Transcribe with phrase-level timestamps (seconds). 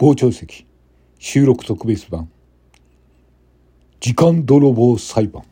[0.00, 0.66] 傍聴席。
[1.18, 2.30] 収録特別版。
[4.00, 5.42] 時間泥棒裁判。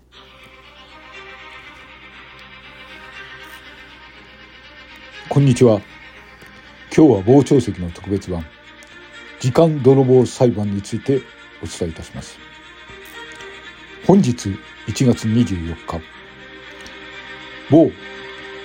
[5.29, 5.83] こんにちは。
[6.97, 8.47] 今日は傍聴席の特別版。
[9.39, 11.21] 時間泥棒裁判について
[11.63, 12.39] お伝えいたします。
[14.07, 14.49] 本日
[14.87, 16.01] 1月24日。
[17.71, 17.91] 某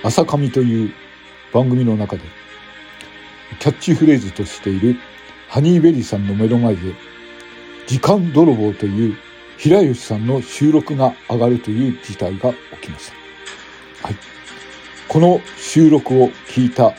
[0.01, 0.93] 朝上という
[1.51, 2.23] 番組の中で
[3.59, 4.95] キャッチフレーズとしている
[5.53, 6.95] ハニーベリーさんの目の前で
[7.85, 9.15] 時間泥棒という
[9.59, 13.11] 平吉さんの収録が上がるという事態が起きまし
[14.01, 14.07] た。
[14.07, 14.15] はい。
[15.07, 16.95] この収録を聞いた、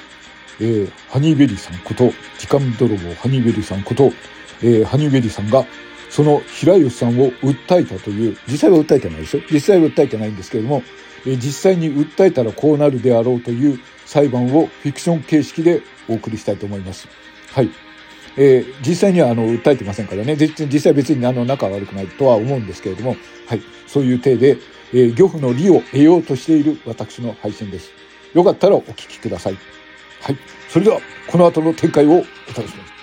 [0.60, 4.12] えー、ハニーベリーさんこと、時間泥棒ハニーベリーさんこと、
[4.62, 5.66] えー、ハニーベリーさんが
[6.08, 9.42] その平吉さんを訴えたという、実際は訴えてないですよ。
[9.50, 10.84] 実際は訴えてないんですけれども、
[11.26, 17.08] えー、実際に訴えたらこうなるであろうという裁判をフィクション形式でお送りしたいと思います。
[17.50, 17.83] はい。
[18.36, 24.58] えー、実際にはあの訴えてませんからね、実際別にあの仲悪くないとは思うんですけれども、はい、そういう体で、
[24.92, 27.90] えー、漁夫の利を得ようとしている私の配信です。
[28.34, 29.58] よかったらお聞きください。
[30.20, 32.26] はい、それではこの後の展開をお楽し
[32.56, 32.94] みに。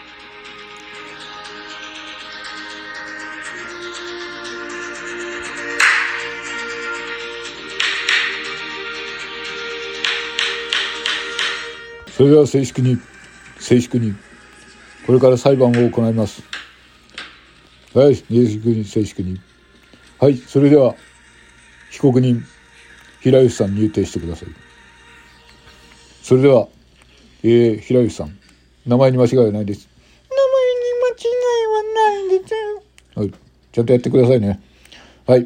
[12.12, 13.00] それでは正式に、
[13.58, 14.14] 正式に、
[15.12, 16.42] これから裁判を行います。
[17.94, 19.42] はい、正式に、正式に。
[20.22, 20.96] はい、それでは、
[21.90, 22.42] 被告人、
[23.20, 24.50] 平吉さん入廷してください。
[26.24, 26.70] それでは、
[27.44, 28.38] えー、平吉さん、
[28.86, 29.90] 名前に間違いはないです。
[30.30, 33.20] 名前に間違いはないです。
[33.20, 33.34] はい、
[33.74, 34.62] ちゃんとやってくださいね。
[35.28, 35.46] はい、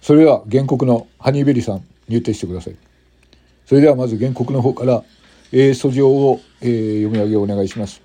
[0.00, 2.76] それでは原告のハニーベリーさん、入廷してください。
[3.66, 5.04] それではまず原告の方から、
[5.52, 8.00] えー、訴状を、えー、読み上げお願いします。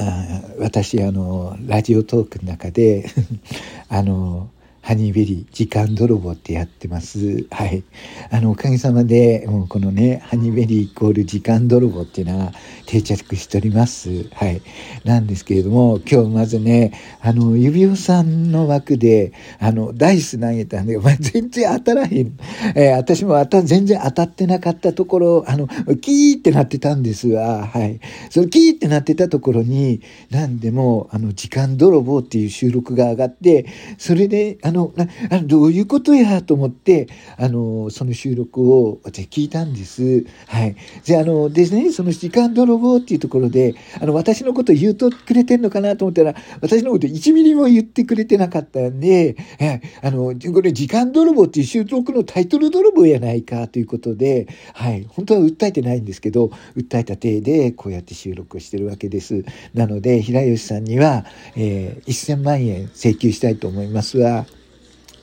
[0.00, 3.06] あ私あのラジオトークの中で
[3.88, 4.48] あの
[4.88, 7.46] ハニーベリー、時間泥棒ってやってます。
[7.50, 7.84] はい。
[8.30, 12.54] あの、おかげさまで、もうこのね、ハニーベリーイコール時間泥棒っていうのは
[12.86, 14.30] 定着しております。
[14.32, 14.62] はい。
[15.04, 22.32] なんですけれども、今日まずね、あの、指輪さんの枠で、あの、ダイス投げたんで、お前全然当たらへん。
[22.74, 25.68] えー、私も当た、全然当たってなかったところ、あの、
[26.00, 27.66] キーってなってたんですわ。
[27.66, 28.00] はい。
[28.30, 30.00] そのキーってなってたところに、
[30.30, 33.66] なんでも、あの、時間泥棒っていう収録が上がって、
[33.98, 34.92] それで、あの、の、
[35.30, 40.24] あどういうことやと思って、あの、その収録を私聞いたんです。
[40.46, 40.76] はい。
[41.04, 55.06] で、あの、ですね、その時間泥棒っていうところで、あの、私のこと言うとくれてんのかなと思ったら、私のこと1ミリも言ってくれてなかったんで、はい、あの、これ時間泥棒っていう収録のタイトル泥棒やないかということで、はい。
[55.08, 59.44] 本当は訴えてないんですけど、訴えた体でこうやって収録をしてるわけです。
[59.74, 61.24] なので、平吉さんには、
[61.56, 64.46] えー、1000万円請求したいと思いますわ。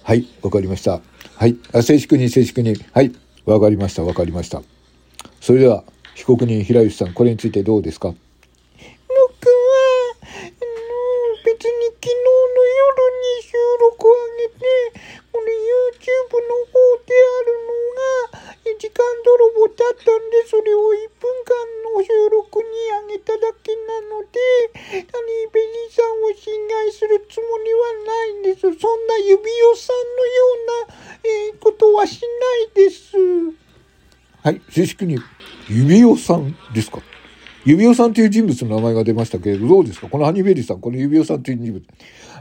[0.06, 1.02] はい、わかりました。
[1.34, 2.76] はい、あ静粛に静粛に。
[2.94, 3.12] はい、
[3.46, 4.62] わかりました、わかりました。
[5.42, 5.84] それでは、
[6.14, 8.14] 被告人平吉さん、これについてどうですか？
[8.14, 8.22] 僕は、
[10.22, 10.62] あの、
[11.42, 15.02] 別に昨日の夜に収録を上げて、
[15.34, 17.74] この YouTube の方であるの
[18.38, 21.58] が、時間泥棒だったんで、それを1分間
[21.98, 22.70] の収録に
[23.10, 23.65] 上げただけ
[34.76, 35.18] 正式に、
[35.70, 37.00] 指輪さんですか？
[37.64, 40.10] 指輪さんという人物の名前が出ましたけれど、どうですか？
[40.10, 41.82] このハニーベリーさん、この指輪さんという人物。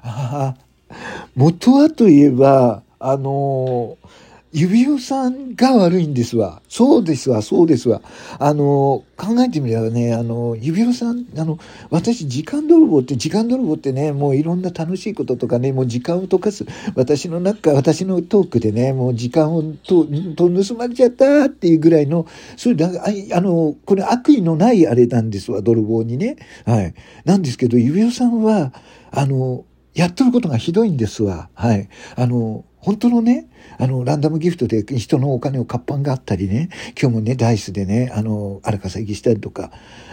[0.03, 0.97] ああ、
[1.37, 4.24] 元はといえば、あのー
[4.55, 6.63] 指輪さんが悪いんですわ。
[6.69, 8.01] そうですわ、そうですわ。
[8.39, 11.59] あの、考えてみればね、あの、指輪さん、あの、
[11.91, 16.67] 私、時間泥棒って、時間泥棒ってね、もういろんな楽しいこととかね、もう時間を溶かす。
[16.95, 20.07] 私の中、私のトークでね、もう時間をと、
[20.37, 22.25] と盗まれちゃったっていうぐらいの、
[22.57, 26.37] そういう、あの、これ悪意のないあれなんですわ、泥棒にね。
[26.65, 26.95] はい。
[27.25, 28.73] なんですけど、指輪さんは、
[29.11, 31.49] あの、やっとることがひどいんですわ。
[31.55, 31.89] はい。
[32.17, 33.49] あの、本当のね、
[33.79, 36.69] あの、ランダムギフトで人のお金を活版があったりね、
[37.01, 39.71] 今日もね、ダイスでね、あの、荒稼ぎしたりとか、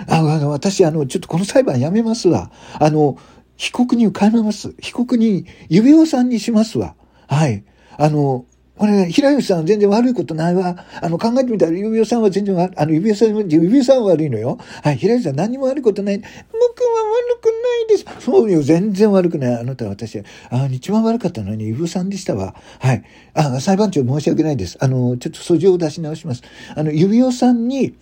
[0.08, 2.52] ああの、私、あの、ちょっとこの裁判やめますわ。
[2.80, 3.18] あの、
[3.58, 4.74] 被告人を変えます。
[4.80, 6.96] 被告人、指輪さんにしますわ。
[7.28, 7.64] はい。
[7.98, 8.46] あの、
[8.82, 10.76] これ、平吉さん全然悪いことないわ。
[11.04, 14.58] あの、考えてみたら、指輪さんは全然あの、指輪さん、指輪さんは悪いのよ。
[14.82, 16.18] はい、平吉さん何も悪いことない。
[16.18, 18.26] 僕は悪くないです。
[18.26, 19.56] そうよ、全然悪くない。
[19.56, 20.20] あなたは私、
[20.50, 22.56] あ一番悪かったのに指輪さんでしたわ。
[22.80, 23.04] はい。
[23.36, 24.80] あ、裁判長申し訳ないです。
[24.82, 26.42] あの、ちょっと訴状を出し直します。
[26.76, 27.94] あの、指輪さんに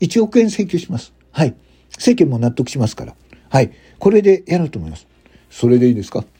[0.00, 1.12] 1億円請求します。
[1.32, 1.56] はい。
[1.98, 3.16] 世間も納得しますから。
[3.48, 3.72] はい。
[3.98, 5.08] これでやろうと思います。
[5.50, 6.20] それでいいですか？
[6.20, 6.30] 僕も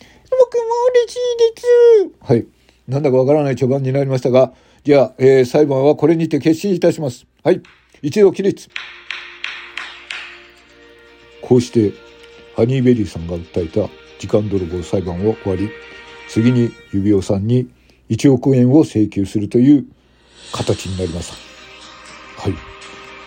[0.94, 1.18] 嬉しい
[1.56, 2.32] です。
[2.32, 2.46] はい。
[2.88, 7.26] なんだかわからない序盤になりましたが、じゃあ、えー、裁判はこれにて決心いたします。
[7.44, 7.60] はい。
[8.00, 8.70] 一度起立。
[11.42, 11.92] こうして、
[12.56, 15.70] ハニーベリーさんが訴えた時間泥棒裁判を終わり、
[16.28, 17.68] 次に指輪さんに
[18.08, 19.84] 1億円を請求するという
[20.52, 21.30] 形になりまし
[22.36, 22.42] た。
[22.42, 22.54] はい。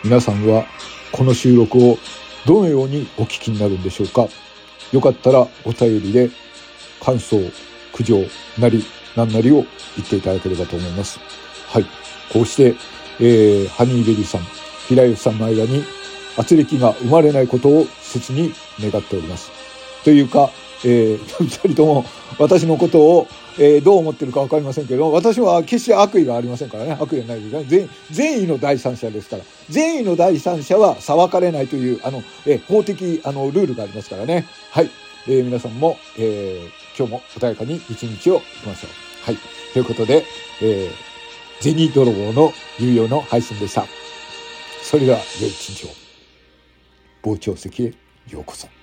[0.04, 0.66] 皆さんは
[1.12, 2.00] この収録を
[2.48, 4.28] どのようにお聞きになるんでしょうか
[4.92, 6.32] よかったらお便りで
[7.00, 7.38] 感想、
[7.94, 8.26] 苦情
[8.58, 8.84] なり
[9.16, 9.66] 何なりを
[9.96, 11.20] 言っていただければと思います。
[11.68, 11.86] はい。
[12.32, 12.76] こうして、
[13.20, 14.42] えー、ハニーベリーさん、
[14.88, 15.84] 平吉さんの間に
[16.38, 19.52] 圧力が生まれないことを切に願っております。
[20.04, 20.50] というか、
[20.84, 22.06] えー、 二人とも
[22.40, 23.28] 私のことを、
[23.60, 27.88] えー、どう思ってるか分かりませんけど、私は決して悪意がありませんからね、悪意はないですね。
[28.10, 29.44] 善意の第三者ですから。
[29.70, 34.48] 善意の第三者は裁かれないという、あの、えー、法的、あの、ルールがありますからね。
[34.72, 34.90] はい。
[35.28, 39.26] えー、皆さんも、えー、今日も穏やかに一日を行きましょう。
[39.26, 39.38] はい。
[39.74, 40.24] ということで、
[40.62, 43.86] えー、銭泥棒の有用の配信でした。
[44.84, 45.90] それでは、良い一日を。
[47.24, 47.94] 傍聴席へ
[48.30, 48.81] ようこそ。